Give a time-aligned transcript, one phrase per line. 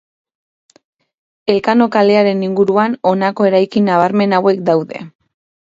[1.55, 5.07] Elkano kalearen inguruan honako eraikin nabarmen hauek daude.